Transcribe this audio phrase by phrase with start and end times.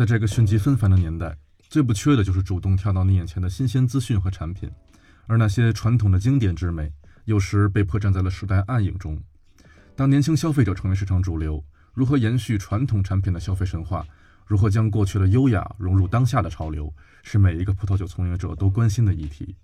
[0.00, 1.36] 在这个迅疾纷繁的年代，
[1.68, 4.70] 最不缺的就是主动跳到你眼前的新鲜资讯和产品，
[5.26, 6.90] 而那些传统的经典之美，
[7.26, 9.22] 有时被迫站在了时代暗影中。
[9.94, 14.02] 当年轻消费者成为市场主流，如何延续传统产品的消费神话？
[14.46, 16.90] 如何将过去的优雅融入当下的潮流，
[17.22, 19.54] 是每一个葡萄酒从业者都关心的议题。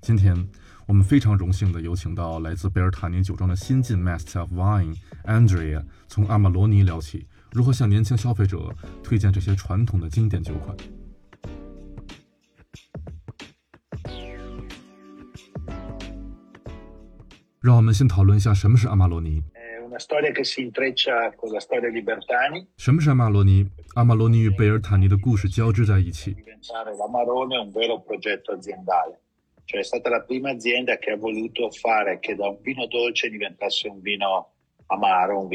[0.00, 0.48] 今天，
[0.86, 10.76] 我们非常荣幸地有请到来自贝尔塔尼酒庄的新晋 Master of Wine Andrea，从阿玛罗尼聊起，如何向年轻消费者推荐这些传统的经典酒款。
[17.60, 19.42] 让我们先讨论一下什么是阿玛罗尼。
[22.76, 23.68] 什么是阿玛罗尼？
[23.94, 26.34] 阿玛罗尼与贝尔塔尼的故事交织在一起。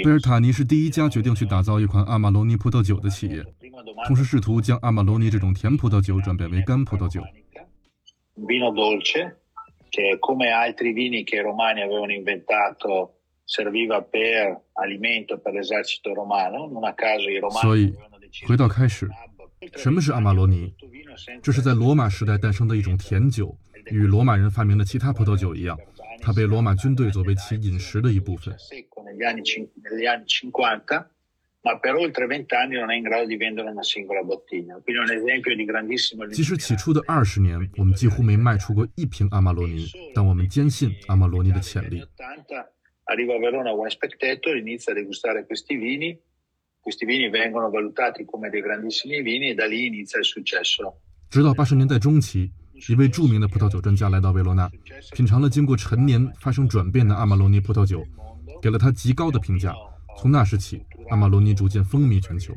[0.03, 3.43] 贝尔塔尼是第一家决定去打造一款阿玛罗尼葡萄酒的企业，
[4.07, 7.21] 同时试图将阿玛罗尼这种甜葡萄酒转变为干葡萄酒。
[17.61, 17.93] 所以，
[18.45, 19.09] 回到开始，
[19.75, 20.73] 什么是阿玛罗尼？
[21.41, 23.57] 这是在罗马时代诞生的一种甜酒，
[23.89, 25.75] 与罗马人发明的其他葡萄酒一样，
[26.21, 28.55] 它被罗马军队作为其饮食的一部分。
[36.31, 42.03] 即使起初的二十年，我们几乎没卖出过一瓶阿玛罗尼，但我们坚信阿玛罗尼的潜力。
[43.09, 46.19] arriva a Verona one spectator, inizia a degustare questi vini,
[46.81, 50.93] questi vini vengono valutati come dei grandissimi vini e da lì inizia il successo.
[51.29, 52.51] 直到八十年代中期，
[52.89, 54.69] 一位著名的葡萄酒专家来到维罗纳，
[55.13, 58.05] 品尝了经过陈年发生转变的阿玛罗尼葡萄酒，
[58.61, 59.73] 给了他极高的评价。
[60.17, 62.53] 从那时起，阿玛罗尼逐渐风靡全球。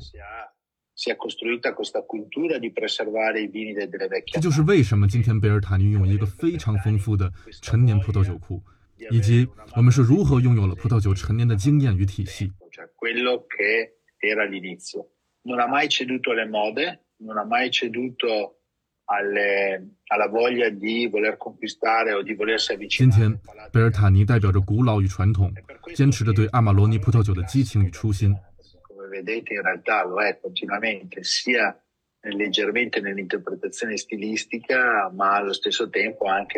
[4.32, 7.32] 这就是为什么今天贝尔塔尼拥有一个非常丰富的
[7.62, 8.62] 陈年葡萄酒库。
[9.10, 12.52] 以及我们是如何拥有了葡萄酒陈年的经验与体系。
[22.88, 23.40] 今天，
[23.72, 25.52] 贝尔塔尼代表着古老与传统，
[25.96, 28.32] 坚持着对阿玛罗尼葡萄酒的激情与初心。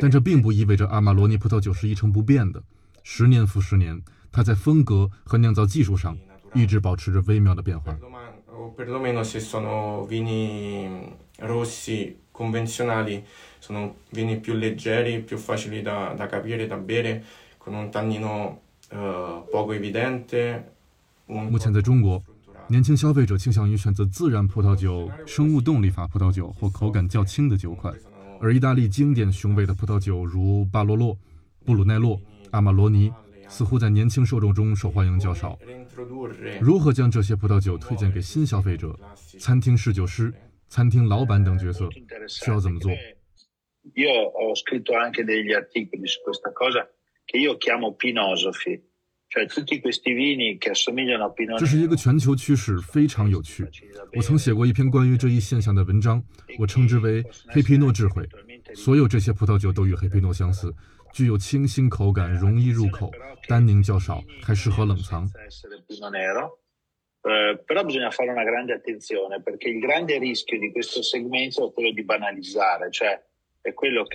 [0.01, 2.62] 但这并不意味着阿玛罗尼葡萄酒是一成不变的。
[3.03, 6.19] 十年复十年，它在风格和酿造技术上
[6.55, 7.97] 一直保持着微妙的变化。
[21.29, 22.23] 目前在中国。
[22.69, 27.93] 年轻消费者倾向于选择自然葡萄酒、生物动力法葡萄酒或口感较轻的酒款，
[28.41, 31.17] 而意大利经典雄伟的葡萄酒如巴罗洛、
[31.67, 32.19] 布鲁奈洛、
[32.53, 33.13] 阿玛罗尼，
[33.49, 35.59] 似乎在年轻受众中受欢迎较少。
[36.61, 38.99] 如何将这些葡萄酒推荐给新消费者、
[39.39, 40.33] 餐厅侍酒师、
[40.72, 41.87] 餐厅老板等角色？
[42.27, 42.91] 需要怎么做？
[51.59, 53.69] 这是一个全球趋势，非常有趣。
[54.16, 56.25] 我曾写过一篇关于这一现象的文章，
[56.59, 57.22] 我称之为
[57.53, 58.27] “黑皮诺智慧”。
[58.75, 60.72] 所有这些葡萄酒都与黑皮诺相似，
[61.12, 63.11] 具有清新口感，容易入口，
[63.47, 65.28] 单宁较少，还适合冷藏。
[67.22, 72.03] Però bisogna fare una grande attenzione perché il grande rischio di questo segmento è quello di
[72.03, 73.21] banalizzare, cioè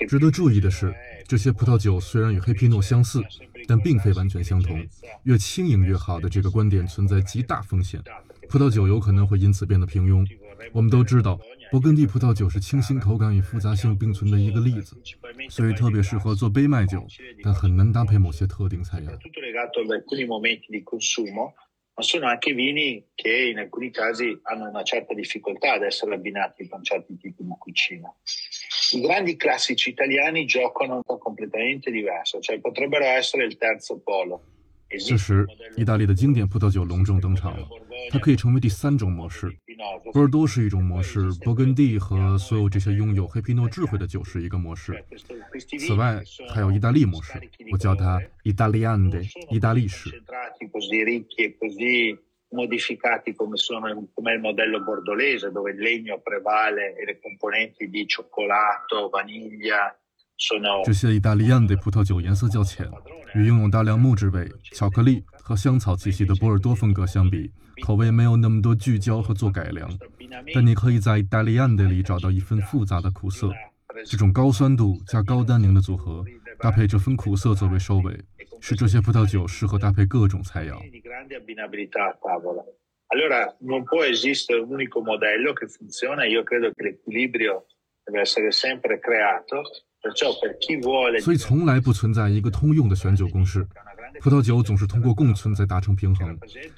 [0.10, 0.94] 值得注意的是，
[1.26, 3.24] 这些葡萄酒虽然与黑皮诺相似，
[3.66, 4.86] 但并非完全相同。
[5.24, 8.02] 越轻盈越好的这个观点存在极大风险，
[8.50, 10.28] 葡萄酒有可能会因此变得平庸。
[10.74, 11.40] 我们都知道，
[11.72, 14.98] 勃艮第葡萄酒是清新口感与复杂性并存的一个例子，
[15.48, 17.08] 所以特别适合做杯麦酒，
[17.42, 19.18] 但很难搭配某些特定菜肴。
[21.98, 26.84] Ma sono anche vini che in alcuni casi hanno una certa difficoltà ad essere abbinati con
[26.84, 28.14] certi tipi di cucina.
[28.94, 34.44] I grandi classici italiani giocano completamente diverso, cioè potrebbero essere il terzo polo.
[34.90, 35.46] 这时，
[35.76, 37.68] 意大利的经典葡萄酒隆重登场了。
[38.10, 39.54] 它可以成为第三种模式。
[40.14, 45.04] 波尔多是一种模式，勃艮第和所有这些拥有黑皮诺智慧的酒是一个模式。
[45.78, 46.24] 此外，
[46.54, 47.34] 还有意大利模式，
[47.70, 50.24] 我叫它 Italiane，意大利式。
[52.50, 59.10] Modificati come sono come il modello bordolese dove il legno prevale e le componenti di cioccolato,
[59.10, 59.94] vaniglia
[60.86, 62.88] 这些意大利安的葡萄酒颜色较浅，
[63.34, 67.52] 与拥有大量木质味、巧克力和香草气息的波尔多风格相比，
[67.84, 69.90] 口味没有那么多聚焦和做改良。
[70.54, 73.52] 但你可以在意大利安的里找到一份复杂的苦涩。
[74.06, 76.24] 这种高酸度加高单宁的组合，
[76.60, 78.20] 搭配这分苦涩作为收尾，
[78.60, 80.78] 使这些葡萄酒适合搭配各种菜肴。
[91.20, 93.68] 所以从来不存在一个通用的选酒公式，
[94.20, 96.38] 葡萄酒总是通过共存才达成平衡。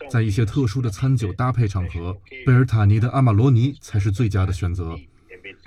[0.09, 4.95] 在一些特殊的餐酒搭配场合，贝尔塔尼的阿玛罗尼才是最佳的选择。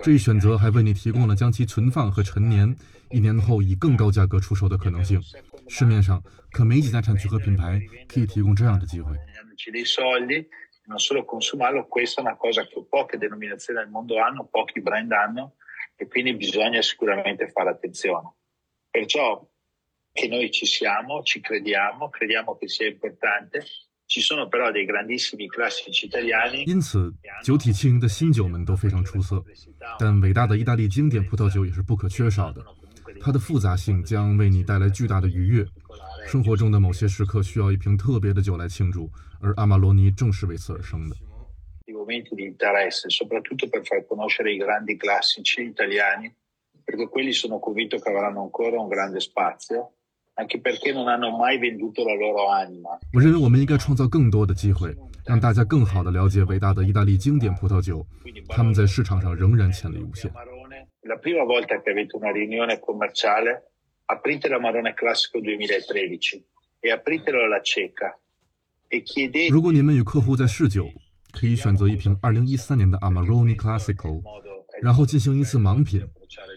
[0.03, 2.77] 这一选择还为你提供了将其存放和陈年，
[3.11, 5.21] 一年后以更高价格出售的可能性。
[5.69, 9.17] 市面上可没几家产区和品牌可以提供这样的机会。
[10.85, 15.55] non solo consumarlo, questa è una cosa che poche denominazioni al mondo hanno, pochi brand hanno
[15.95, 18.35] e quindi bisogna sicuramente fare attenzione.
[18.91, 19.49] Perciò
[20.13, 23.65] che noi ci siamo, ci crediamo, crediamo che sia importante.
[24.13, 26.67] Ci sono però dei grandissimi classici italiani.
[26.67, 27.11] 因此，
[27.43, 29.43] 酒体轻盈的新酒们都非常出色，
[29.99, 32.63] 但伟大的意大利经典葡萄酒也是不可缺少的。
[33.23, 35.67] 它的复杂性将为你带来巨大的愉悦。
[36.27, 39.11] 生活中的某些时刻需要一瓶特别的酒来庆祝，
[39.41, 41.17] 而阿玛罗尼正是为此而生的。
[50.35, 52.99] Anche perché non hanno mai venduto la loro anima.
[53.13, 54.97] 我认为我们应该创造更多的机会，
[55.27, 58.07] 让大家更好地了解伟大的意大利经典葡萄酒，
[58.49, 60.33] 他们在市场上仍然潜力无限。
[61.03, 63.73] La prima volta che avete una riunione commerciale
[64.07, 66.43] aprite la Marone Classico 2013
[66.81, 68.17] e apritelo alla cieca
[68.89, 70.89] e chiedete 如果你们与客户在试酒，
[71.31, 74.23] 可以选择一瓶2013年的 Amarone Classico，
[74.81, 76.09] 然后进行一次盲品，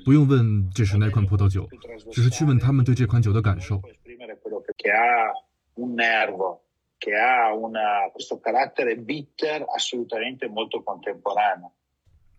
[0.06, 1.68] 不用问这是哪款葡萄酒，
[2.12, 3.82] 只是去问他们对这款酒的感受。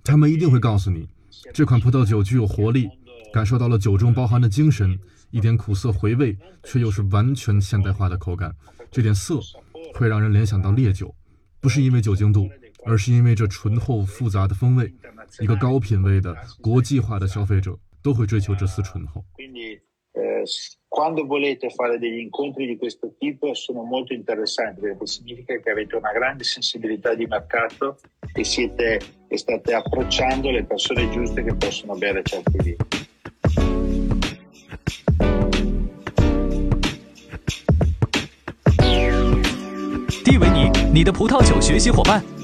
[0.05, 1.09] 他们一定会告诉你，
[1.53, 2.89] 这款葡萄酒具有活力。
[3.33, 4.99] 感受到了酒中包含的精神，
[5.31, 8.55] 一点苦涩回味，却又是完全现代化的口感。
[8.91, 9.41] 这点涩
[9.95, 11.13] 会让人联想到烈酒，
[11.61, 12.49] 不是因为酒精度，
[12.87, 14.95] 而是因为这醇厚复杂的风味。
[15.41, 19.25] 一个高品位的国际化的消费者都会追求这丝醇厚。
[40.25, 42.36] D 维尼你的葡萄酒学习伙伴。